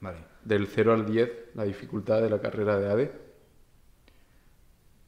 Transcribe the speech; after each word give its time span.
Vale. 0.00 0.18
Del 0.44 0.66
0 0.66 0.92
al 0.94 1.06
10, 1.06 1.30
la 1.54 1.64
dificultad 1.64 2.22
de 2.22 2.30
la 2.30 2.40
carrera 2.40 2.78
de 2.78 2.90
ADE. 2.90 3.12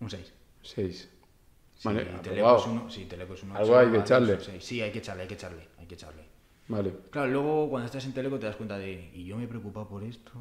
Un 0.00 0.10
6. 0.10 0.32
6. 0.62 1.08
Sí, 1.76 1.88
Vale, 1.88 2.04
Teleco 2.04 2.18
aprobado. 2.30 2.58
es 2.58 2.66
uno, 2.66 2.90
sí, 2.90 3.04
Teleco 3.06 3.34
es 3.34 3.42
un 3.42 3.52
Algo 3.52 3.72
8, 3.72 3.78
hay 3.78 3.90
que 3.90 3.98
echarle. 3.98 4.60
Sí, 4.60 4.80
hay 4.82 4.90
que 4.92 4.98
echarle, 4.98 5.22
hay 5.22 5.28
que 5.28 5.34
echarle, 5.34 5.68
hay 5.78 5.86
que 5.86 5.94
echarle. 5.94 6.24
Vale. 6.68 6.92
Claro, 7.10 7.30
luego 7.32 7.70
cuando 7.70 7.86
estás 7.86 8.04
en 8.04 8.12
Teleco 8.12 8.38
te 8.38 8.46
das 8.46 8.56
cuenta 8.56 8.76
de, 8.78 9.10
y 9.14 9.24
yo 9.24 9.36
me 9.36 9.44
he 9.44 9.48
preocupado 9.48 9.88
por 9.88 10.04
esto, 10.04 10.32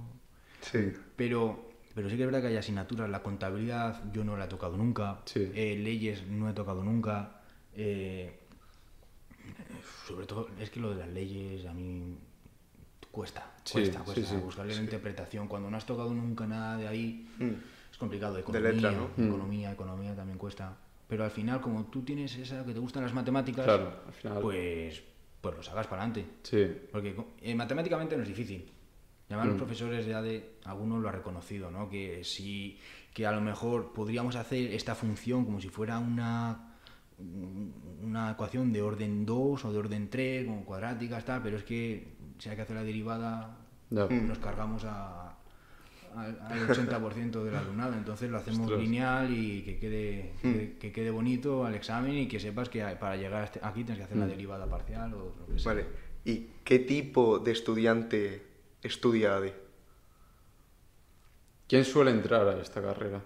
Sí. 0.62 0.92
pero, 1.16 1.70
pero 1.96 2.10
sí 2.10 2.18
que 2.18 2.24
es 2.24 2.28
verdad 2.28 2.42
que 2.42 2.48
hay 2.48 2.58
asignaturas, 2.58 3.10
la 3.10 3.24
contabilidad 3.24 4.04
yo 4.12 4.24
no 4.26 4.36
la 4.36 4.46
he 4.46 4.48
tocado 4.50 4.76
nunca, 4.78 5.22
Sí. 5.26 5.50
eh, 5.56 5.78
leyes 5.82 6.28
no 6.28 6.50
he 6.50 6.54
tocado 6.54 6.84
nunca, 6.84 7.42
eh, 7.74 8.38
sobre 10.08 10.26
todo 10.26 10.50
es 10.60 10.70
que 10.70 10.80
lo 10.80 10.90
de 10.92 10.98
las 10.98 11.08
leyes 11.10 11.66
a 11.66 11.74
mí 11.74 12.18
cuesta, 13.12 13.52
Sí, 13.64 13.74
cuesta, 13.74 14.00
sí, 14.00 14.06
cuesta 14.06 14.26
sí, 14.30 14.36
buscarle 14.38 14.76
la 14.76 14.82
interpretación, 14.82 15.48
cuando 15.48 15.70
no 15.70 15.78
has 15.78 15.86
tocado 15.86 16.14
nunca 16.14 16.46
nada 16.48 16.78
de 16.78 16.88
ahí 16.88 17.28
es 17.92 17.98
complicado, 17.98 18.36
De 18.36 18.42
economía, 18.42 18.72
letra, 18.72 18.92
¿no? 18.92 19.10
Mm. 19.18 19.28
economía, 19.28 19.72
economía 19.72 20.16
también 20.16 20.38
cuesta, 20.38 20.78
pero 21.08 21.24
al 21.24 21.32
final 21.32 21.60
como 21.62 21.86
tú 21.86 22.02
tienes 22.04 22.36
esa 22.38 22.64
que 22.66 22.74
te 22.74 22.80
gustan 22.80 23.04
las 23.04 23.14
matemáticas, 23.14 23.66
Claro, 23.66 23.94
al 24.08 24.14
final. 24.14 24.40
pues, 24.42 25.02
pues 25.42 25.56
lo 25.56 25.64
sacas 25.64 25.88
para 25.88 26.04
adelante. 26.04 26.32
Sí. 26.44 26.68
Porque 26.92 27.16
eh, 27.42 27.56
matemáticamente 27.56 28.16
no 28.16 28.24
es 28.24 28.30
difícil. 28.30 28.70
Además, 29.28 29.46
Mm. 29.46 29.50
los 29.50 29.58
profesores 29.58 30.06
de 30.06 30.14
ADE, 30.16 30.50
algunos 30.66 31.02
lo 31.02 31.08
han 31.10 31.16
reconocido, 31.16 31.70
¿no? 31.72 31.90
Que 31.90 32.24
si 32.24 32.80
que 33.14 33.26
a 33.26 33.32
lo 33.32 33.42
mejor 33.42 33.92
podríamos 33.94 34.36
hacer 34.36 34.72
esta 34.74 34.94
función 34.96 35.46
como 35.46 35.60
si 35.60 35.68
fuera 35.70 35.98
una, 36.00 36.76
una 38.04 38.32
ecuación 38.32 38.72
de 38.72 38.82
orden 38.82 39.26
2 39.26 39.66
o 39.66 39.72
de 39.72 39.78
orden 39.78 40.10
3, 40.10 40.46
como 40.46 40.64
cuadráticas, 40.66 41.26
tal, 41.26 41.42
pero 41.44 41.58
es 41.58 41.64
que 41.64 42.16
si 42.40 42.50
hay 42.50 42.56
que 42.56 42.64
hacer 42.64 42.76
la 42.76 42.84
derivada, 42.84 43.56
nos 43.92 44.40
cargamos 44.40 44.84
a, 44.86 45.36
al, 46.16 46.40
al 46.42 46.68
80% 46.68 47.44
del 47.44 47.56
alumnado. 47.56 47.94
Entonces 47.94 48.30
lo 48.32 48.38
hacemos 48.38 48.62
Ostras. 48.62 48.80
lineal 48.82 49.32
y 49.32 49.62
que 49.62 49.78
quede, 49.78 50.34
que, 50.42 50.78
que 50.80 50.92
quede 50.92 51.12
bonito 51.12 51.66
al 51.66 51.76
examen 51.76 52.16
y 52.18 52.28
que 52.28 52.40
sepas 52.40 52.70
que 52.70 52.82
para 53.00 53.16
llegar 53.18 53.42
a 53.42 53.46
este- 53.46 53.60
aquí 53.62 53.84
tienes 53.84 53.98
que 54.00 54.04
hacer 54.06 54.18
la 54.18 54.26
derivada 54.28 54.66
parcial 54.68 55.14
o 55.14 55.36
lo 55.40 55.46
que 55.54 55.60
sea. 55.60 55.74
Vale. 55.74 55.86
¿Y 56.26 56.48
qué 56.64 56.80
tipo 56.80 57.40
de 57.40 57.52
estudiante 57.52 58.46
estudia 58.82 59.36
ADE? 59.38 59.54
¿Quién 61.68 61.86
suele 61.86 62.12
entrar 62.12 62.48
a 62.48 62.62
esta 62.62 62.82
carrera? 62.82 63.22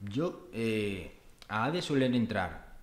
Yo, 0.00 0.48
eh, 0.52 1.12
a 1.48 1.64
ADE 1.66 1.82
suelen 1.82 2.14
entrar 2.14 2.76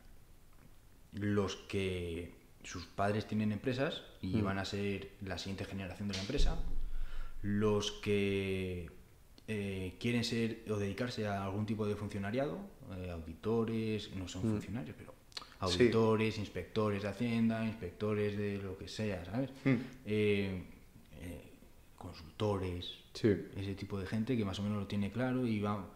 los 1.14 1.55
que 1.55 2.31
sus 2.68 2.86
padres 2.86 3.26
tienen 3.26 3.52
empresas 3.54 4.02
y 4.22 4.42
van 4.42 4.60
a 4.60 4.66
ser 4.66 5.12
la 5.22 5.38
siguiente 5.38 5.64
generación 5.64 6.10
de 6.10 6.16
la 6.16 6.20
empresa, 6.22 6.58
los 7.42 7.92
que 7.94 8.90
eh, 9.48 9.96
quieren 10.02 10.26
ser 10.26 10.66
o 10.70 10.76
dedicarse 10.76 11.26
a 11.28 11.45
algún 11.45 11.66
tipo 11.66 11.86
de 11.88 11.95
funcionariado, 11.95 12.60
eh, 12.98 13.10
auditores, 13.12 14.14
no 14.16 14.28
son 14.28 14.42
funcionarios, 14.42 14.95
pero 14.98 15.14
Sí. 15.70 15.84
auditores, 15.84 16.38
inspectores 16.38 17.04
de 17.04 17.08
Hacienda, 17.08 17.66
inspectores 17.66 18.38
de 18.38 18.58
lo 18.58 18.78
que 18.78 18.88
sea, 18.90 19.23
¿sabes? 19.26 19.50
Eh, 20.06 20.64
eh, 21.22 21.42
consultores, 21.98 23.00
Sí. 23.14 23.30
ese 23.56 23.73
tipo 23.76 23.98
de 24.00 24.08
gente 24.08 24.36
que 24.36 24.44
más 24.44 24.60
o 24.60 24.64
menos 24.64 24.78
lo 24.78 24.88
tiene 24.88 25.10
claro 25.10 25.48
y 25.48 25.60
va 25.62 25.88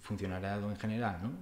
funcionariado 0.00 0.70
en 0.70 0.76
general, 0.76 1.20
¿no? 1.22 1.32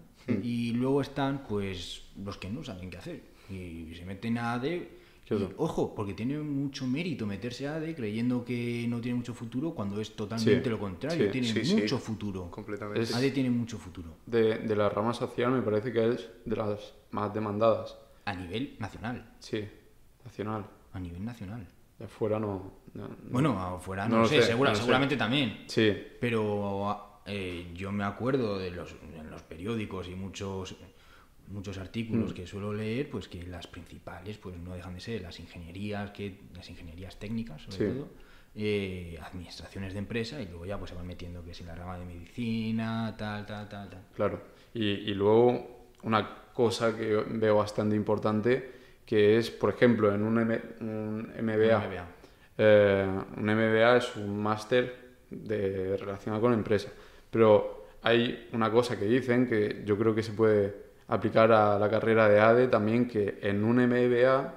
Y 0.42 0.72
luego 0.72 1.00
están, 1.00 1.44
pues, 1.46 2.02
los 2.16 2.38
que 2.38 2.48
no 2.50 2.64
saben 2.64 2.90
qué 2.90 2.96
hacer 2.96 3.33
y 3.50 3.94
se 3.94 4.04
meten 4.04 4.38
a 4.38 4.54
ADE. 4.54 4.76
y, 4.76 5.26
Claro. 5.26 5.54
ojo, 5.56 5.94
porque 5.94 6.12
tiene 6.12 6.36
mucho 6.38 6.86
mérito 6.86 7.26
meterse 7.26 7.66
a 7.66 7.76
ADE 7.76 7.94
creyendo 7.94 8.44
que 8.44 8.84
no 8.88 9.00
tiene 9.00 9.16
mucho 9.16 9.32
futuro 9.32 9.74
cuando 9.74 9.98
es 9.98 10.14
totalmente 10.14 10.64
Sí, 10.64 10.68
lo 10.70 10.78
contrario, 10.78 11.24
sí, 11.26 11.30
tiene 11.32 11.46
sí, 11.48 11.64
sí. 11.64 11.76
mucho 11.76 11.98
futuro. 11.98 12.50
Completamente. 12.50 13.00
Es- 13.00 13.14
ADE 13.14 13.30
tiene 13.30 13.48
mucho 13.48 13.78
futuro 13.78 14.16
De, 14.26 14.58
de 14.58 14.76
la 14.76 14.90
rama 14.90 15.14
social 15.14 15.50
me 15.52 15.62
parece 15.62 15.90
que 15.92 16.10
es 16.12 16.28
de 16.44 16.56
las 16.56 16.92
más 17.10 17.32
demandadas. 17.32 17.96
a 18.26 18.34
nivel 18.34 18.76
nacional, 18.78 19.30
Sí, 19.38 19.64
nacional. 20.24 20.66
a 20.92 21.00
nivel 21.00 21.24
nacional. 21.24 21.66
De 21.98 22.04
afuera 22.06 22.38
no. 22.38 22.72
no- 22.92 23.08
no. 23.08 23.16
Bueno, 23.30 23.58
afuera 23.58 24.04
no, 24.06 24.10
No 24.10 24.16
lo 24.16 24.22
lo 24.24 24.28
sé, 24.28 24.42
sé, 24.42 24.48
segura- 24.48 24.70
no 24.70 24.72
lo 24.72 24.76
sé. 24.76 24.82
seguramente 24.82 25.16
también. 25.16 25.64
Sí, 25.68 25.90
Pero 26.20 27.20
eh, 27.26 27.70
yo 27.74 27.92
me 27.92 28.04
acuerdo 28.04 28.58
de 28.58 28.70
los, 28.72 28.94
en 29.16 29.30
los 29.30 29.42
periódicos 29.42 30.08
y 30.08 30.14
muchos 30.14 30.76
muchos 31.48 31.78
artículos 31.78 32.32
Mm. 32.32 32.34
que 32.34 32.46
suelo 32.46 32.72
leer, 32.72 33.10
pues 33.10 33.28
que 33.28 33.42
las 33.44 33.66
principales 33.66 34.38
pues 34.38 34.56
no 34.56 34.74
dejan 34.74 34.94
de 34.94 35.00
ser 35.00 35.22
las 35.22 35.38
ingenierías, 35.40 36.10
que 36.10 36.38
las 36.54 36.68
ingenierías 36.70 37.18
técnicas 37.18 37.62
sobre 37.62 37.76
Sí. 37.78 37.84
todo, 37.98 38.08
eh, 38.56 39.18
administraciones 39.22 39.92
de 39.92 39.98
empresa 39.98 40.40
y 40.40 40.46
luego 40.46 40.64
ya 40.64 40.78
pues 40.78 40.90
se 40.90 40.96
van 40.96 41.06
metiendo 41.06 41.44
que 41.44 41.54
si 41.54 41.64
la 41.64 41.74
rama 41.74 41.98
de 41.98 42.04
medicina, 42.04 43.14
tal, 43.18 43.44
tal, 43.46 43.68
tal, 43.68 43.90
tal. 43.90 44.02
claro. 44.14 44.40
Y, 44.72 44.84
y 45.10 45.14
luego 45.14 45.88
una 46.02 46.44
cosa 46.52 46.96
que 46.96 47.16
veo 47.28 47.56
bastante 47.56 47.96
importante 47.96 48.72
que 49.04 49.36
es, 49.38 49.50
por 49.50 49.70
ejemplo, 49.70 50.14
en 50.14 50.22
un, 50.22 50.38
M- 50.40 50.60
un 50.80 51.32
MBA. 51.42 51.78
Un 51.78 51.84
MBA. 51.90 52.08
Eh, 52.56 53.06
un 53.36 53.44
MBA 53.44 53.96
es 53.98 54.16
un 54.16 54.40
máster 54.42 54.94
de 55.30 55.96
relacionado 55.98 56.40
con 56.40 56.52
empresa. 56.54 56.90
Pero 57.30 57.86
hay 58.02 58.48
una 58.52 58.70
cosa 58.70 58.98
que 58.98 59.04
dicen 59.06 59.46
que 59.46 59.82
yo 59.84 59.98
creo 59.98 60.14
que 60.14 60.22
se 60.22 60.32
puede 60.32 60.74
aplicar 61.08 61.52
a 61.52 61.78
la 61.78 61.88
carrera 61.90 62.28
de 62.28 62.40
ADE 62.40 62.68
también, 62.68 63.08
que 63.08 63.38
en 63.42 63.64
un 63.64 63.76
MBA 63.76 64.54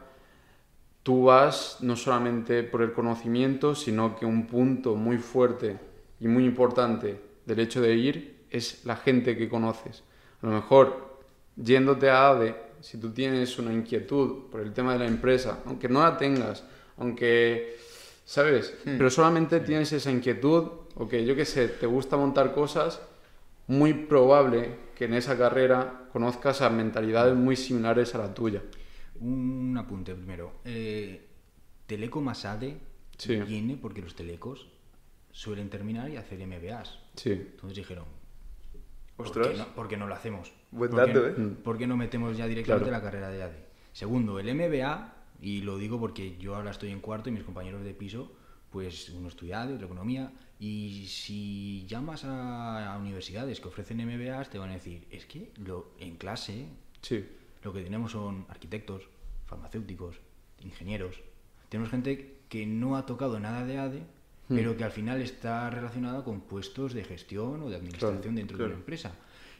tú 1.03 1.25
vas 1.25 1.77
no 1.81 1.95
solamente 1.95 2.63
por 2.63 2.81
el 2.81 2.93
conocimiento, 2.93 3.75
sino 3.75 4.15
que 4.15 4.25
un 4.25 4.47
punto 4.47 4.95
muy 4.95 5.17
fuerte 5.17 5.77
y 6.19 6.27
muy 6.27 6.45
importante 6.45 7.19
del 7.45 7.59
hecho 7.59 7.81
de 7.81 7.95
ir 7.95 8.45
es 8.49 8.85
la 8.85 8.95
gente 8.95 9.37
que 9.37 9.49
conoces. 9.49 10.03
A 10.41 10.47
lo 10.47 10.51
mejor 10.53 11.19
yéndote 11.55 12.09
a 12.09 12.29
ADE, 12.29 12.55
si 12.81 12.97
tú 12.97 13.11
tienes 13.11 13.57
una 13.57 13.73
inquietud 13.73 14.49
por 14.51 14.61
el 14.61 14.73
tema 14.73 14.93
de 14.93 14.99
la 14.99 15.07
empresa, 15.07 15.59
aunque 15.65 15.89
no 15.89 16.01
la 16.01 16.17
tengas, 16.17 16.63
aunque, 16.97 17.77
¿sabes? 18.25 18.73
Pero 18.83 19.09
solamente 19.09 19.59
tienes 19.59 19.91
esa 19.93 20.11
inquietud, 20.11 20.67
o 20.95 21.07
que 21.07 21.25
yo 21.25 21.35
qué 21.35 21.45
sé, 21.45 21.67
te 21.67 21.85
gusta 21.85 22.17
montar 22.17 22.53
cosas, 22.53 23.01
muy 23.67 23.93
probable 23.93 24.75
que 24.95 25.05
en 25.05 25.13
esa 25.13 25.37
carrera 25.37 26.07
conozcas 26.11 26.61
a 26.61 26.69
mentalidades 26.69 27.35
muy 27.35 27.55
similares 27.55 28.15
a 28.15 28.19
la 28.19 28.33
tuya. 28.33 28.63
Un 29.19 29.75
apunte 29.77 30.15
primero. 30.15 30.53
Eh, 30.65 31.23
Teleco 31.85 32.21
más 32.21 32.45
ADE 32.45 32.77
Sí. 33.17 33.35
viene 33.37 33.77
porque 33.77 34.01
los 34.01 34.15
telecos 34.15 34.67
suelen 35.31 35.69
terminar 35.69 36.09
y 36.09 36.17
hacer 36.17 36.39
MBAs. 36.45 36.99
Sí, 37.15 37.31
Entonces 37.31 37.77
dijeron, 37.77 38.05
¿por 39.15 39.27
Ostras. 39.27 39.47
qué 39.49 39.57
no, 39.57 39.65
por 39.75 39.87
qué 39.87 39.97
no 39.97 40.07
lo 40.07 40.13
hacemos? 40.15 40.51
Buen 40.71 40.91
¿Por 40.91 41.05
qué- 41.05 41.13
dato, 41.13 41.27
¿eh? 41.27 41.33
¿Por 41.63 41.77
qué 41.77 41.87
no 41.87 41.97
metemos 41.97 42.37
ya 42.37 42.45
directamente 42.47 42.89
Claro. 42.89 43.03
la 43.03 43.09
carrera 43.09 43.29
de 43.29 43.43
ADE? 43.43 43.65
Segundo, 43.93 44.39
el 44.39 44.49
MBA, 44.49 45.13
y 45.41 45.61
lo 45.61 45.77
digo 45.77 45.99
porque 45.99 46.37
yo 46.37 46.55
ahora 46.55 46.71
estoy 46.71 46.91
en 46.91 46.99
cuarto 46.99 47.29
y 47.29 47.31
mis 47.31 47.43
compañeros 47.43 47.83
de 47.83 47.93
piso, 47.93 48.31
pues 48.71 49.09
uno 49.09 49.29
estudia 49.29 49.61
ADE, 49.61 49.75
otro 49.75 49.85
economía, 49.87 50.31
y 50.59 51.05
si 51.07 51.85
llamas 51.87 52.23
a, 52.25 52.93
a 52.93 52.97
universidades 52.97 53.59
que 53.59 53.67
ofrecen 53.67 53.97
MBAs, 54.05 54.49
te 54.49 54.57
van 54.57 54.69
a 54.71 54.73
decir, 54.73 55.07
es 55.11 55.25
que 55.25 55.51
lo, 55.57 55.91
en 55.99 56.15
clase 56.17 56.65
sí, 57.01 57.25
lo 57.63 57.73
que 57.73 57.81
tenemos 57.83 58.11
son 58.13 58.45
arquitectos, 58.49 59.07
farmacéuticos, 59.45 60.19
ingenieros. 60.59 61.21
Tenemos 61.69 61.91
gente 61.91 62.39
que 62.49 62.65
no 62.65 62.95
ha 62.95 63.05
tocado 63.05 63.39
nada 63.39 63.65
de 63.65 63.77
ADE, 63.77 64.17
Hmm. 64.49 64.55
pero 64.55 64.77
que 64.77 64.85
al 64.85 64.91
final 64.91 65.21
está 65.21 65.69
relacionada 65.69 66.23
con 66.23 66.39
puestos 66.39 66.93
de 66.93 67.03
gestión 67.03 67.61
o 67.63 67.69
de 67.69 67.75
administración 67.75 68.21
Claro, 68.21 68.35
dentro 68.37 68.57
de 68.57 68.63
una 68.63 68.75
empresa. 68.75 69.11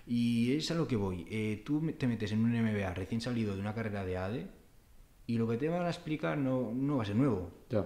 Y 0.08 0.54
es 0.54 0.72
a 0.72 0.76
lo 0.76 0.88
que 0.88 0.96
voy. 0.96 1.28
Eh, 1.30 1.62
tú 1.66 1.82
te 1.98 2.08
metes 2.08 2.32
en 2.32 2.40
un 2.40 2.54
MBA 2.54 2.94
recién 2.94 3.20
salido 3.20 3.54
de 3.54 3.60
una 3.60 3.74
carrera 3.74 4.06
de 4.06 4.16
ADE 4.16 4.48
y 5.26 5.38
lo 5.38 5.46
que 5.46 5.58
te 5.58 5.68
van 5.68 5.86
a 5.86 5.90
explicar 5.90 6.38
no, 6.38 6.72
no 6.74 6.96
va 6.96 7.04
a 7.04 7.06
ser 7.06 7.18
nuevo. 7.18 7.52
ya. 7.70 7.86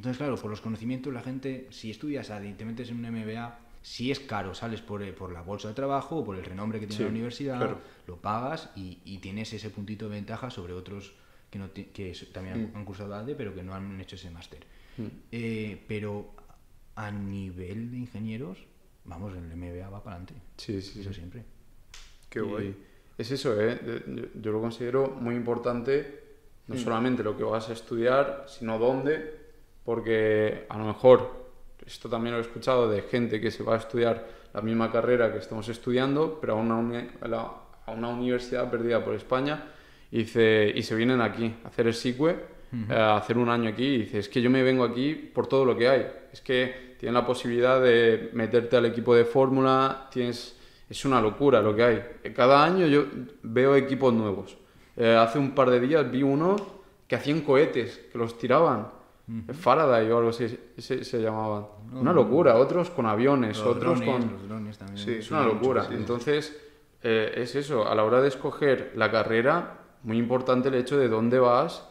Entonces, 0.00 0.16
claro, 0.16 0.36
por 0.36 0.48
los 0.50 0.62
conocimientos, 0.62 1.12
la 1.12 1.20
gente, 1.20 1.66
si 1.68 1.90
estudias 1.90 2.30
ADE 2.30 2.48
y 2.48 2.52
te 2.54 2.64
metes 2.64 2.88
en 2.88 3.04
un 3.04 3.12
MBA, 3.14 3.58
si 3.82 4.10
es 4.10 4.18
caro, 4.18 4.54
sales 4.54 4.80
por, 4.80 5.02
eh, 5.02 5.12
por 5.12 5.30
la 5.30 5.42
bolsa 5.42 5.68
de 5.68 5.74
trabajo 5.74 6.16
o 6.16 6.24
por 6.24 6.36
el 6.38 6.42
renombre 6.42 6.80
que 6.80 6.86
tiene 6.86 6.96
Sí, 6.96 7.02
la 7.02 7.10
universidad, 7.10 7.58
claro. 7.58 7.80
lo 8.06 8.16
pagas 8.16 8.70
y, 8.74 8.96
y 9.04 9.18
tienes 9.18 9.52
ese 9.52 9.68
puntito 9.68 10.08
de 10.08 10.14
ventaja 10.14 10.48
sobre 10.48 10.72
otros 10.72 11.12
que, 11.50 11.58
no 11.58 11.70
que 11.74 12.16
también 12.32 12.54
han- 12.56 12.76
han 12.76 12.84
cursado 12.86 13.14
ADE, 13.14 13.34
pero 13.34 13.54
que 13.54 13.62
no 13.62 13.74
han 13.74 14.00
hecho 14.00 14.16
ese 14.16 14.30
máster. 14.30 14.64
Eh, 15.32 15.84
pero 15.86 16.30
a 16.96 17.10
nivel 17.10 17.90
de 17.90 17.98
ingenieros, 17.98 18.56
vamos, 19.04 19.34
el 19.36 19.52
MBA 19.54 19.90
va 19.90 20.02
para 20.02 20.16
adelante. 20.16 20.34
Sí, 20.56 20.80
sí, 20.80 21.00
Eso 21.00 21.10
sí. 21.10 21.16
siempre. 21.16 21.44
Qué 22.30 22.40
guay. 22.40 22.74
Es 23.18 23.30
eso, 23.32 23.60
¿eh? 23.60 23.78
Yo, 24.06 24.22
yo 24.40 24.50
lo 24.52 24.62
considero 24.62 25.08
muy 25.10 25.34
importante, 25.34 26.22
no 26.68 26.74
Mm. 26.74 26.78
solamente 26.78 27.22
lo 27.22 27.36
que 27.36 27.42
vas 27.44 27.68
a 27.68 27.74
estudiar, 27.74 28.46
sino 28.48 28.78
dónde, 28.78 29.49
porque 29.84 30.66
a 30.68 30.78
lo 30.78 30.84
mejor, 30.84 31.48
esto 31.86 32.08
también 32.08 32.34
lo 32.34 32.38
he 32.38 32.42
escuchado 32.42 32.88
de 32.88 33.02
gente 33.02 33.40
que 33.40 33.50
se 33.50 33.62
va 33.62 33.74
a 33.74 33.78
estudiar 33.78 34.26
la 34.52 34.60
misma 34.60 34.90
carrera 34.90 35.32
que 35.32 35.38
estamos 35.38 35.68
estudiando, 35.68 36.38
pero 36.40 36.54
a 36.54 36.56
una, 36.56 37.08
a 37.86 37.92
una 37.92 38.08
universidad 38.08 38.70
perdida 38.70 39.04
por 39.04 39.14
España, 39.14 39.64
y, 40.10 40.18
dice, 40.18 40.72
y 40.74 40.82
se 40.82 40.94
vienen 40.94 41.20
aquí 41.20 41.54
a 41.64 41.68
hacer 41.68 41.86
el 41.86 41.94
SICUE, 41.94 42.30
eh, 42.30 42.94
a 42.94 43.16
hacer 43.16 43.38
un 43.38 43.48
año 43.48 43.68
aquí, 43.68 43.86
y 43.86 43.98
dice, 43.98 44.18
es 44.18 44.28
que 44.28 44.42
yo 44.42 44.50
me 44.50 44.62
vengo 44.62 44.84
aquí 44.84 45.14
por 45.14 45.46
todo 45.46 45.64
lo 45.64 45.76
que 45.76 45.88
hay, 45.88 46.06
es 46.32 46.40
que 46.40 46.96
tienes 46.98 47.14
la 47.14 47.26
posibilidad 47.26 47.80
de 47.80 48.30
meterte 48.34 48.76
al 48.76 48.86
equipo 48.86 49.14
de 49.14 49.24
fórmula, 49.24 50.08
tienes... 50.10 50.56
Es 50.90 51.04
una 51.04 51.20
locura 51.20 51.62
lo 51.62 51.72
que 51.76 51.84
hay. 51.84 52.04
Cada 52.34 52.64
año 52.64 52.84
yo 52.88 53.04
veo 53.44 53.76
equipos 53.76 54.12
nuevos. 54.12 54.56
Eh, 54.96 55.14
hace 55.14 55.38
un 55.38 55.54
par 55.54 55.70
de 55.70 55.78
días 55.78 56.10
vi 56.10 56.24
uno 56.24 56.56
que 57.06 57.14
hacían 57.14 57.42
cohetes, 57.42 58.08
que 58.10 58.18
los 58.18 58.36
tiraban. 58.36 58.88
Faraday 59.52 60.10
o 60.10 60.18
algo 60.18 60.30
así 60.30 60.58
se, 60.76 61.04
se 61.04 61.22
llamaban. 61.22 61.66
una 61.92 62.12
locura. 62.12 62.56
Otros 62.56 62.90
con 62.90 63.06
aviones, 63.06 63.58
Los 63.58 63.66
otros 63.66 64.00
drones, 64.00 64.08
con... 64.08 64.32
los 64.32 64.48
drones 64.48 64.78
también. 64.78 64.98
Sí, 64.98 65.14
Es 65.14 65.30
una 65.30 65.44
locura. 65.44 65.86
Entonces, 65.90 66.56
eh, 67.02 67.32
es 67.36 67.54
eso, 67.54 67.88
a 67.88 67.94
la 67.94 68.04
hora 68.04 68.20
de 68.20 68.28
escoger 68.28 68.92
la 68.96 69.10
carrera, 69.10 69.78
muy 70.02 70.18
importante 70.18 70.68
el 70.68 70.74
hecho 70.74 70.98
de 70.98 71.08
dónde 71.08 71.38
vas 71.38 71.86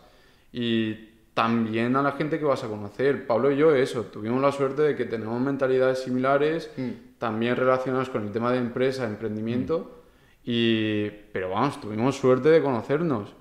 y 0.52 1.10
también 1.34 1.96
a 1.96 2.02
la 2.02 2.12
gente 2.14 2.38
que 2.38 2.46
vas 2.46 2.64
a 2.64 2.68
conocer. 2.68 3.26
Pablo 3.26 3.52
y 3.52 3.58
yo, 3.58 3.74
eso, 3.74 4.04
tuvimos 4.04 4.42
la 4.42 4.52
suerte 4.52 4.82
de 4.82 4.96
que 4.96 5.06
tenemos 5.06 5.40
mentalidades 5.40 6.00
similares, 6.04 6.70
también 7.18 7.56
relacionadas 7.56 8.10
con 8.10 8.24
el 8.24 8.32
tema 8.32 8.52
de 8.52 8.58
empresa, 8.58 9.06
emprendimiento, 9.06 10.02
y, 10.44 11.10
pero 11.32 11.52
vamos, 11.52 11.80
tuvimos 11.80 12.18
suerte 12.18 12.50
de 12.50 12.62
conocernos. 12.62 13.34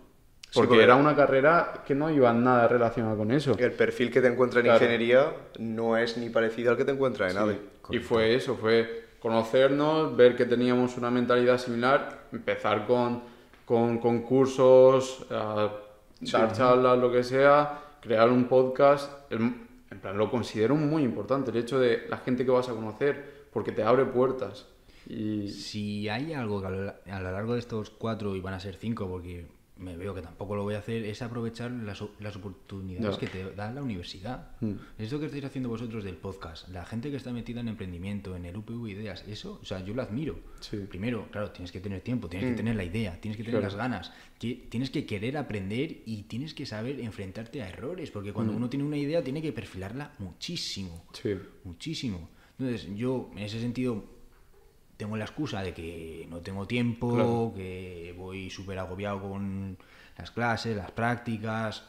Porque 0.55 0.69
porque- 0.69 0.83
era 0.83 0.97
una 0.97 1.15
carrera 1.15 1.83
que 1.87 1.95
no 1.95 2.11
iba 2.11 2.33
nada 2.33 2.67
relacionada 2.69 3.17
con 3.17 3.31
eso. 3.31 3.55
El 3.59 3.73
perfil 3.73 4.11
que 4.11 4.21
te 4.21 4.29
encuentra 4.29 4.61
en 4.61 4.67
Claro. 4.67 4.83
ingeniería 4.85 5.33
no 5.59 5.97
es 5.97 6.17
ni 6.17 6.31
parecido 6.31 6.71
al 6.71 6.77
que 6.77 6.85
te 6.85 6.93
encuentra 6.93 7.27
en 7.27 7.33
Sí. 7.33 7.39
ADE. 7.39 7.59
Y 7.91 7.99
fue 7.99 8.35
eso, 8.35 8.57
fue 8.57 9.05
conocernos, 9.21 10.17
ver 10.17 10.37
que 10.37 10.45
teníamos 10.47 10.97
una 10.97 11.11
mentalidad 11.11 11.59
similar, 11.59 12.21
empezar 12.33 12.87
con, 12.87 13.23
con 13.65 13.99
concursos, 13.99 15.27
a 15.31 15.35
dar 15.55 15.71
charlas, 16.25 16.99
lo 16.99 17.11
que 17.13 17.23
sea, 17.23 17.81
crear 18.01 18.31
un 18.31 18.45
podcast. 18.45 19.31
El- 19.31 19.67
en 19.91 20.01
plan, 20.01 20.17
lo 20.19 20.31
considero 20.31 20.75
muy 20.77 21.03
importante, 21.03 21.51
el 21.51 21.57
hecho 21.57 21.79
de 21.79 22.07
la 22.09 22.19
gente 22.19 22.45
que 22.45 22.51
vas 22.51 22.69
a 22.69 22.73
conocer, 22.73 23.47
porque 23.53 23.73
te 23.73 23.83
abre 23.83 24.05
puertas. 24.05 24.67
Y 25.07 25.49
Si 25.49 26.09
hay 26.09 26.35
algo 26.35 26.61
que 26.61 26.67
a 26.67 26.71
lo, 26.71 26.89
a 27.11 27.21
lo 27.21 27.33
largo 27.33 27.55
de 27.55 27.61
estos 27.61 27.89
cuatro, 27.91 28.37
y 28.37 28.41
van 28.41 28.55
a 28.55 28.61
ser 28.61 28.77
cinco, 28.77 29.09
porque 29.09 29.47
me 29.79 29.97
veo 29.97 30.15
que 30.15 30.23
tampoco 30.23 30.57
lo 30.57 30.63
voy 30.65 30.75
a 30.75 30.79
hacer, 30.79 31.05
es 31.05 31.23
aprovechar 31.23 31.71
las, 31.71 32.03
las 32.21 32.37
oportunidades 32.37 33.15
Ya. 33.15 33.21
que 33.21 33.27
te 33.27 33.55
da 33.55 33.73
la 33.73 33.83
universidad. 33.83 34.51
Mm. 34.61 34.73
Esto 34.99 35.21
que 35.21 35.27
estáis 35.27 35.45
haciendo 35.45 35.69
vosotros 35.69 36.03
del 36.05 36.17
podcast, 36.17 36.69
la 36.69 36.85
gente 36.85 37.11
que 37.11 37.17
está 37.17 37.33
metida 37.33 37.61
en 37.61 37.69
emprendimiento, 37.69 38.35
en 38.37 38.45
el 38.45 38.57
UPV 38.57 38.89
Ideas, 38.91 39.25
eso, 39.29 39.59
o 39.63 39.65
sea, 39.65 39.85
yo 39.85 39.95
lo 39.95 40.03
admiro. 40.03 40.39
Sí. 40.61 40.79
Primero, 40.89 41.29
claro, 41.31 41.51
tienes 41.53 41.71
que 41.73 41.81
tener 41.81 42.01
tiempo, 42.01 42.29
tienes 42.29 42.51
que 42.51 42.57
tener 42.57 42.77
la 42.77 42.85
idea, 42.85 43.21
tienes 43.21 43.37
que 43.37 43.45
tener 43.45 43.61
Claro. 43.61 43.67
las 43.73 43.77
ganas, 43.77 44.13
que, 44.39 44.67
tienes 44.69 44.91
que 44.91 45.07
querer 45.07 45.37
aprender 45.37 46.03
y 46.07 46.25
tienes 46.25 46.55
que 46.55 46.67
saber 46.67 47.01
enfrentarte 47.01 47.63
a 47.63 47.69
errores, 47.69 48.11
porque 48.11 48.33
cuando 48.33 48.53
uno 48.55 48.69
tiene 48.69 48.85
una 48.85 48.97
idea 48.97 49.23
tiene 49.23 49.41
que 49.43 49.53
perfilarla 49.53 50.13
muchísimo 50.19 51.05
sí, 51.13 51.35
muchísimo. 51.65 52.29
Entonces, 52.59 52.89
yo 52.97 53.31
en 53.33 53.39
ese 53.39 53.61
sentido 53.61 54.05
tengo 54.99 55.17
la 55.17 55.25
excusa 55.25 55.63
de 55.63 55.73
que 55.73 56.27
no 56.29 56.39
tengo 56.41 56.67
tiempo, 56.67 57.15
Claro. 57.15 57.53
que 57.57 58.15
voy 58.19 58.51
súper 58.51 58.79
agobiado 58.79 59.23
con 59.23 59.79
las 60.19 60.31
clases, 60.31 60.77
las 60.77 60.91
prácticas 60.91 61.85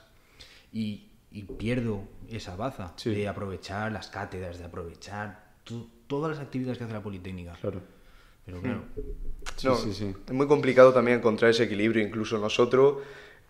y, 0.71 1.07
y 1.31 1.43
pierdo 1.43 2.03
esa 2.29 2.55
baza 2.55 2.93
Sí. 2.95 3.09
de 3.09 3.27
aprovechar 3.27 3.91
las 3.91 4.07
cátedras, 4.09 4.59
de 4.59 4.65
aprovechar 4.65 5.43
to- 5.65 5.87
todas 6.07 6.31
las 6.31 6.39
actividades 6.39 6.77
que 6.77 6.85
hace 6.85 6.93
la 6.93 7.03
Politécnica. 7.03 7.57
claro. 7.59 7.81
Pero 8.45 8.61
claro, 8.61 8.81
Sí, 9.57 9.67
No, 9.67 9.75
sí, 9.75 9.93
sí. 9.93 10.15
Es 10.27 10.33
muy 10.33 10.47
complicado 10.47 10.91
también 10.93 11.17
encontrar 11.19 11.51
ese 11.51 11.63
equilibrio. 11.65 12.01
Incluso 12.03 12.37
nosotros 12.39 12.97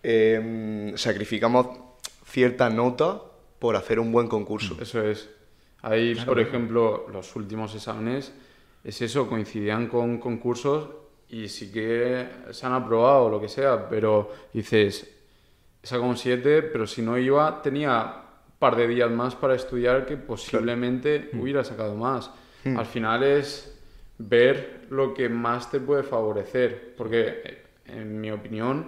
eh, 0.02 0.92
sacrificamos 0.96 1.68
cierta 2.26 2.68
nota 2.70 3.20
por 3.58 3.76
hacer 3.76 3.98
un 4.00 4.10
buen 4.12 4.28
concurso. 4.28 4.76
Eso 4.80 5.02
es. 5.04 5.28
Ahí, 5.82 6.14
por 6.26 6.38
ejemplo, 6.40 7.06
los 7.12 7.34
últimos 7.36 7.74
exámenes, 7.74 8.32
es 8.82 9.02
eso, 9.02 9.28
coincidían 9.28 9.88
con 9.88 10.18
concursos 10.18 10.88
y 11.28 11.48
sí 11.48 11.70
que 11.70 12.26
se 12.50 12.66
han 12.66 12.72
aprobado 12.72 13.26
o 13.26 13.30
lo 13.30 13.40
que 13.40 13.48
sea, 13.48 13.88
pero 13.88 14.30
dices, 14.52 15.08
he 15.82 15.86
sacado 15.86 16.08
un 16.08 16.16
7, 16.16 16.62
pero 16.62 16.86
si 16.86 17.02
no 17.02 17.16
iba, 17.18 17.62
tenía 17.62 18.24
un 18.46 18.58
par 18.58 18.76
de 18.76 18.88
días 18.88 19.10
más 19.10 19.34
para 19.34 19.54
estudiar 19.54 20.06
que 20.06 20.16
posiblemente 20.16 21.30
hubiera 21.34 21.64
sacado 21.64 21.94
más. 21.94 22.30
Al 22.64 22.84
final 22.84 23.22
es 23.22 23.78
ver 24.18 24.86
lo 24.90 25.14
que 25.14 25.28
más 25.28 25.70
te 25.70 25.80
puede 25.80 26.02
favorecer, 26.02 26.94
porque 26.96 27.40
eh, 27.42 27.62
en 27.86 28.20
mi 28.20 28.30
opinión, 28.30 28.86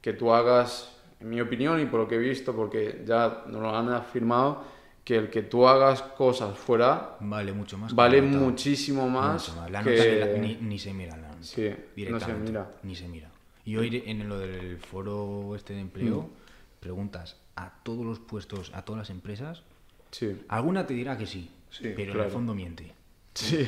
que 0.00 0.12
tú 0.12 0.32
hagas, 0.32 0.96
en 1.20 1.30
mi 1.30 1.40
opinión 1.40 1.80
y 1.80 1.86
por 1.86 2.00
lo 2.00 2.08
que 2.08 2.14
he 2.14 2.18
visto, 2.18 2.54
porque 2.54 3.02
ya 3.04 3.44
nos 3.48 3.60
lo 3.60 3.76
han 3.76 3.88
afirmado, 3.88 4.62
que 5.08 5.16
el 5.16 5.30
que 5.30 5.40
tú 5.40 5.66
hagas 5.66 6.02
cosas 6.02 6.58
fuera 6.58 7.16
vale 7.20 7.54
mucho 7.54 7.78
más. 7.78 7.94
vale 7.94 8.20
nota. 8.20 8.44
muchísimo 8.44 9.08
más 9.08 9.48
Mucho 9.48 9.58
más. 9.58 9.70
La 9.70 9.82
que... 9.82 9.90
nota 9.96 10.04
ni, 10.04 10.18
la- 10.18 10.38
ni- 10.60 10.68
ni 10.68 10.78
se 10.78 10.92
mira 10.92 11.16
la 11.16 11.28
nota. 11.28 11.42
Sí, 11.42 11.62
no 11.70 11.74
se 11.76 11.86
directamente, 11.96 12.50
mira. 12.50 12.70
Ni 12.82 12.94
se 12.94 13.08
mira. 13.08 13.30
Y 13.64 13.76
hoy 13.76 14.02
en 14.04 14.28
lo 14.28 14.38
del 14.38 14.76
foro 14.78 15.56
este 15.56 15.72
de 15.72 15.80
empleo, 15.80 16.20
Mm. 16.24 16.80
preguntas 16.80 17.36
a 17.56 17.72
todos 17.82 18.04
los 18.04 18.18
puestos, 18.18 18.70
a 18.74 18.82
todas 18.82 18.98
las 18.98 19.08
empresas, 19.10 19.62
Sí, 20.10 20.42
alguna 20.48 20.86
te 20.86 20.92
dirá 20.92 21.16
que 21.16 21.26
sí, 21.26 21.50
Sí, 21.70 21.92
pero 21.96 22.12
en 22.12 22.20
el 22.20 22.30
fondo 22.30 22.54
miente. 22.54 22.92
sí, 23.32 23.66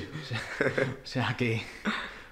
O 1.04 1.06
sea 1.06 1.34
que 1.38 1.62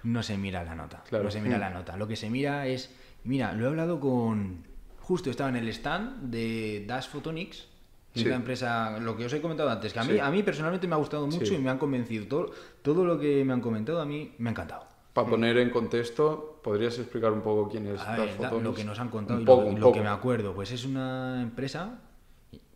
no 0.03 0.23
se 0.23 0.37
mira 0.37 0.63
la 0.65 0.75
nota. 0.75 1.03
Claro. 1.09 1.25
No 1.25 1.31
se 1.31 1.41
mira 1.41 1.57
la 1.57 1.71
nota. 1.71 1.97
Lo 1.97 2.07
que 2.07 2.17
se 2.17 2.29
mira 2.29 2.67
es. 2.67 2.95
Mira, 3.25 3.55
lo 3.55 3.65
he 3.65 3.69
hablado 3.69 4.01
con. 4.01 4.65
Justo 5.01 5.31
estaba 5.31 5.49
en 5.49 5.57
el 5.57 5.69
stand 5.69 6.31
de 6.31 6.85
Dash 6.87 7.09
Photonics. 7.09 7.69
Es 8.15 8.23
Sí. 8.23 8.29
la 8.29 8.37
empresa, 8.37 8.99
lo 8.99 9.17
que 9.17 9.27
os 9.27 9.33
he 9.33 9.41
comentado 9.41 9.69
antes, 9.71 9.93
que 9.93 9.99
a 9.99 10.05
mí, 10.05 10.15
Sí. 10.15 10.19
a 10.19 10.31
mí 10.31 10.43
personalmente 10.43 10.87
me 10.89 10.95
ha 10.95 10.99
gustado 10.99 11.27
mucho 11.27 11.45
Sí. 11.47 11.55
y 11.55 11.59
me 11.59 11.71
han 11.71 11.79
convencido. 11.79 12.27
Todo, 12.27 12.51
todo 12.83 13.05
lo 13.05 13.19
que 13.19 13.45
me 13.45 13.53
han 13.53 13.61
comentado 13.61 14.01
a 14.01 14.07
mí 14.07 14.33
me 14.39 14.49
ha 14.49 14.53
encantado. 14.53 14.87
Para 15.13 15.29
poner 15.29 15.57
en 15.59 15.71
contexto, 15.71 16.61
¿podrías 16.63 16.99
explicar 16.99 17.33
un 17.33 17.41
poco 17.43 17.69
quién 17.69 17.87
es 17.87 18.01
A 18.01 18.05
Dash 18.05 18.19
ver, 18.19 18.29
da- 18.29 18.35
Photonics? 18.51 18.65
lo 18.65 18.75
que 18.75 18.85
nos 18.85 18.99
han 19.01 19.09
contado 19.09 19.37
Un 19.39 19.43
y 19.43 19.47
poco, 19.47 19.63
lo, 19.63 19.69
un 19.69 19.75
lo 19.75 19.81
poco. 19.87 19.95
que 19.95 20.01
me 20.03 20.09
acuerdo, 20.09 20.55
pues 20.55 20.71
es 20.71 20.85
una 20.85 21.43
empresa 21.43 22.01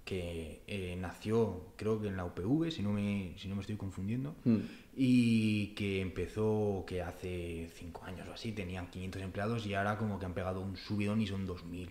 que 0.04 0.62
eh, 0.66 0.96
nació, 1.00 1.60
creo 1.76 2.00
que 2.00 2.08
en 2.08 2.16
la 2.16 2.24
UPV, 2.24 2.70
si 2.70 2.82
no 2.82 2.90
me, 2.92 3.34
si 3.38 3.48
no 3.48 3.54
me 3.54 3.60
estoy 3.60 3.76
confundiendo, 3.76 4.34
Mm. 4.44 4.56
y 4.96 5.68
que 5.68 6.00
empezó, 6.00 6.84
que 6.86 7.00
hace 7.02 7.70
cinco 7.74 8.02
años 8.04 8.26
o 8.28 8.32
así, 8.32 8.52
tenían 8.52 8.88
500 8.90 9.22
empleados 9.22 9.64
y 9.66 9.74
ahora 9.74 9.96
como 9.96 10.18
que 10.18 10.26
han 10.26 10.34
pegado 10.34 10.60
un 10.60 10.76
subidón 10.76 11.20
y 11.22 11.26
son 11.26 11.46
2.000. 11.46 11.90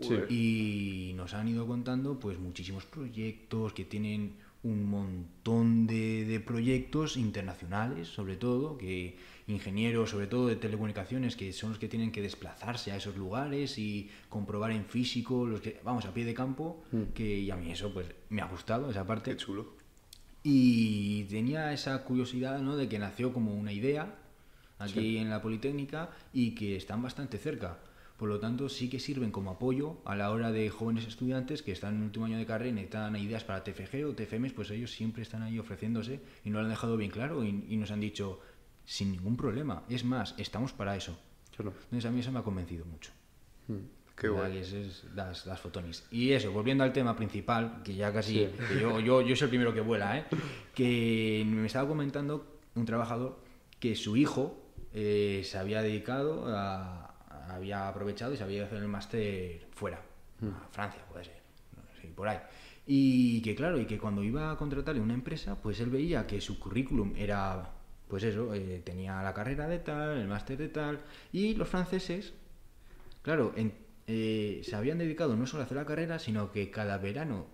Sí. 0.00 0.14
Y 0.28 1.12
nos 1.14 1.34
han 1.34 1.48
ido 1.48 1.66
contando 1.66 2.18
pues 2.18 2.38
muchísimos 2.38 2.86
proyectos 2.86 3.72
que 3.72 3.84
tienen 3.84 4.36
un 4.62 4.88
montón 4.88 5.86
de, 5.86 6.24
de 6.24 6.40
proyectos 6.40 7.16
internacionales, 7.16 8.08
sobre 8.08 8.36
todo, 8.36 8.78
que 8.78 9.16
ingenieros, 9.48 10.10
sobre 10.10 10.26
todo 10.26 10.46
de 10.46 10.56
telecomunicaciones, 10.56 11.36
que 11.36 11.52
son 11.52 11.70
los 11.70 11.78
que 11.78 11.88
tienen 11.88 12.12
que 12.12 12.22
desplazarse 12.22 12.92
a 12.92 12.96
esos 12.96 13.16
lugares 13.16 13.78
y 13.78 14.10
comprobar 14.28 14.70
en 14.70 14.84
físico, 14.84 15.46
los 15.46 15.60
que, 15.60 15.80
vamos, 15.82 16.04
a 16.04 16.14
pie 16.14 16.24
de 16.24 16.34
campo, 16.34 16.82
que 17.14 17.40
y 17.40 17.50
a 17.50 17.56
mí 17.56 17.70
eso 17.70 17.92
pues 17.92 18.06
me 18.28 18.40
ha 18.40 18.46
gustado, 18.46 18.90
esa 18.90 19.06
parte. 19.06 19.32
Qué 19.32 19.36
chulo. 19.36 19.74
Y 20.44 21.24
tenía 21.24 21.72
esa 21.72 22.02
curiosidad 22.04 22.60
¿no? 22.60 22.76
de 22.76 22.88
que 22.88 22.98
nació 22.98 23.32
como 23.32 23.54
una 23.54 23.72
idea 23.72 24.14
aquí 24.78 25.18
en 25.18 25.30
la 25.30 25.40
Politécnica 25.40 26.10
y 26.32 26.54
que 26.54 26.76
están 26.76 27.02
bastante 27.02 27.38
cerca. 27.38 27.78
Por 28.16 28.28
lo 28.28 28.38
tanto, 28.38 28.68
sí 28.68 28.88
que 28.88 29.00
sirven 29.00 29.30
como 29.32 29.50
apoyo 29.50 29.96
a 30.04 30.14
la 30.14 30.30
hora 30.30 30.52
de 30.52 30.70
jóvenes 30.70 31.06
estudiantes 31.06 31.62
que 31.62 31.72
están 31.72 31.94
en 31.94 32.00
el 32.00 32.06
último 32.06 32.26
año 32.26 32.38
de 32.38 32.46
carrera 32.46 32.70
y 32.70 32.72
necesitan 32.72 33.16
ideas 33.16 33.42
para 33.44 33.64
TFG 33.64 34.04
o 34.06 34.14
TFMs, 34.14 34.52
pues 34.52 34.70
ellos 34.70 34.92
siempre 34.92 35.22
están 35.22 35.42
ahí 35.42 35.58
ofreciéndose 35.58 36.20
y 36.44 36.50
nos 36.50 36.60
lo 36.60 36.64
han 36.66 36.70
dejado 36.70 36.96
bien 36.96 37.10
claro 37.10 37.44
y, 37.44 37.64
y 37.68 37.76
nos 37.76 37.90
han 37.90 38.00
dicho 38.00 38.38
sin 38.84 39.10
ningún 39.12 39.36
problema. 39.36 39.82
Es 39.88 40.04
más, 40.04 40.34
estamos 40.38 40.72
para 40.72 40.96
eso. 40.96 41.18
Entonces 41.58 42.04
a 42.06 42.10
mí 42.10 42.20
eso 42.20 42.30
me 42.32 42.38
ha 42.38 42.42
convencido 42.42 42.84
mucho. 42.84 43.10
Qué 44.16 44.28
¿verdad? 44.28 44.48
guay. 44.50 44.58
Es 44.58 45.04
las, 45.14 45.46
las 45.46 45.60
fotonis. 45.60 46.04
Y 46.10 46.32
eso, 46.32 46.52
volviendo 46.52 46.84
al 46.84 46.92
tema 46.92 47.16
principal, 47.16 47.82
que 47.82 47.94
ya 47.94 48.12
casi, 48.12 48.34
Sí. 48.34 48.48
que 48.68 48.80
yo, 48.80 49.00
yo, 49.00 49.20
yo 49.22 49.34
soy 49.36 49.46
el 49.46 49.50
primero 49.50 49.72
que 49.74 49.80
vuela, 49.80 50.18
¿eh? 50.18 50.24
que 50.74 51.44
me 51.46 51.66
estaba 51.66 51.88
comentando 51.88 52.58
un 52.74 52.84
trabajador 52.84 53.40
que 53.80 53.94
su 53.96 54.16
hijo 54.16 54.58
eh, 54.92 55.42
se 55.44 55.58
había 55.58 55.82
dedicado 55.82 56.44
a, 56.48 57.11
había 57.54 57.88
aprovechado 57.88 58.32
y 58.32 58.36
se 58.36 58.42
había 58.44 58.56
ido 58.56 58.64
a 58.64 58.66
hacer 58.68 58.78
el 58.82 58.88
máster 58.88 59.66
fuera, 59.72 60.00
a 60.42 60.68
Francia 60.70 61.00
puede 61.10 61.24
ser, 61.24 61.40
no 61.76 61.82
sé, 62.00 62.08
por 62.08 62.28
ahí. 62.28 62.38
Y 62.86 63.40
que 63.42 63.54
claro, 63.54 63.78
y 63.80 63.86
que 63.86 63.98
cuando 63.98 64.22
iba 64.24 64.50
a 64.50 64.56
contratarle 64.56 65.00
una 65.00 65.14
empresa, 65.14 65.54
pues 65.62 65.78
él 65.80 65.90
veía 65.90 66.26
que 66.26 66.40
su 66.40 66.58
currículum 66.58 67.12
era, 67.16 67.70
pues 68.08 68.24
eso, 68.24 68.52
eh, 68.54 68.82
tenía 68.84 69.22
la 69.22 69.32
carrera 69.32 69.68
de 69.68 69.78
tal, 69.78 70.18
el 70.18 70.26
máster 70.28 70.56
de 70.58 70.68
tal, 70.68 71.00
y 71.32 71.54
los 71.54 71.68
franceses 71.68 72.32
Claro, 73.22 73.52
en- 73.56 73.72
eh, 74.08 74.62
se 74.64 74.74
habían 74.74 74.98
dedicado 74.98 75.36
no 75.36 75.46
solo 75.46 75.62
a 75.62 75.66
hacer 75.66 75.76
la 75.76 75.86
carrera, 75.86 76.18
sino 76.18 76.50
que 76.50 76.70
cada 76.72 76.98
verano 76.98 77.46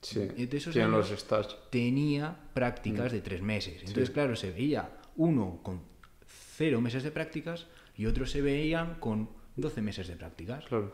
Sí, 0.00 0.18
eh, 0.34 0.46
de 0.46 0.56
esos 0.56 0.74
años 0.76 1.10
los 1.10 1.68
tenía 1.68 2.34
prácticas 2.54 3.12
de 3.12 3.20
tres 3.20 3.42
meses. 3.42 3.82
Entonces, 3.82 4.08
claro, 4.10 4.34
se 4.34 4.50
veía 4.50 4.88
uno 5.16 5.60
con 5.62 5.82
cero 6.56 6.80
meses 6.80 7.02
de 7.02 7.10
prácticas 7.10 7.66
y 7.98 8.06
otros 8.06 8.30
se 8.30 8.40
veían 8.40 8.94
con 8.98 9.28
12 9.60 9.82
meses 9.82 10.08
de 10.08 10.16
prácticas. 10.16 10.64
Claro. 10.66 10.90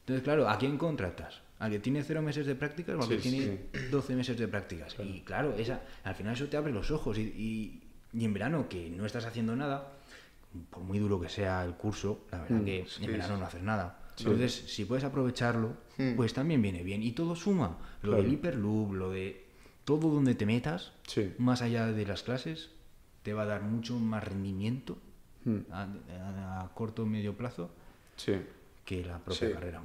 Entonces, 0.00 0.22
claro, 0.24 0.48
¿a 0.48 0.58
quién 0.58 0.78
contratas? 0.78 1.40
al 1.58 1.70
que 1.70 1.78
tiene 1.78 2.02
cero 2.02 2.22
meses 2.22 2.44
de 2.44 2.56
prácticas 2.56 2.96
o 2.96 3.02
al 3.02 3.06
Sí, 3.06 3.14
que 3.14 3.22
tiene 3.22 3.60
12 3.92 4.16
meses 4.16 4.36
de 4.36 4.48
prácticas. 4.48 4.96
Y 4.98 5.20
claro, 5.20 5.54
esa, 5.54 5.80
al 6.02 6.16
final 6.16 6.34
eso 6.34 6.46
te 6.48 6.56
abre 6.56 6.72
los 6.72 6.90
ojos. 6.90 7.16
Y, 7.18 7.22
y- 7.22 7.82
y 8.18 8.24
en 8.24 8.32
verano, 8.34 8.68
que 8.68 8.90
no 8.90 9.06
estás 9.06 9.26
haciendo 9.26 9.54
nada, 9.54 9.92
por 10.70 10.82
muy 10.82 10.98
duro 10.98 11.20
que 11.20 11.28
sea 11.28 11.64
el 11.64 11.74
curso, 11.74 12.24
la 12.32 12.40
verdad 12.40 12.56
Mm, 12.56 12.64
que 12.64 12.84
sí, 12.88 13.04
en 13.04 13.12
verano 13.12 13.34
sí. 13.34 13.40
no 13.40 13.46
haces 13.46 13.62
nada. 13.62 14.00
Sí. 14.16 14.24
Entonces, 14.24 14.52
si 14.66 14.84
puedes 14.86 15.04
aprovecharlo, 15.04 15.74
Mm. 15.98 16.16
pues 16.16 16.34
también 16.34 16.60
viene 16.60 16.82
bien. 16.82 17.00
Y 17.00 17.12
todo 17.12 17.36
suma. 17.36 17.78
Lo 18.02 18.08
Claro. 18.10 18.24
del 18.24 18.32
Hyperloop, 18.32 18.92
lo 18.94 19.10
de 19.12 19.44
todo 19.84 20.10
donde 20.10 20.34
te 20.34 20.46
metas, 20.46 20.90
Sí. 21.06 21.32
más 21.38 21.62
allá 21.62 21.86
de 21.86 22.04
las 22.04 22.24
clases, 22.24 22.70
te 23.22 23.34
va 23.34 23.42
a 23.42 23.46
dar 23.46 23.62
mucho 23.62 23.96
más 24.00 24.24
rendimiento 24.24 24.98
Mm. 25.44 25.58
a, 25.70 25.82
a- 25.82 26.62
a 26.64 26.68
corto 26.74 27.04
o 27.04 27.06
medio 27.06 27.36
plazo 27.36 27.70
Sí. 28.16 28.40
que 28.84 29.04
la 29.04 29.18
propia 29.18 29.48
Sí. 29.48 29.54
carrera. 29.54 29.82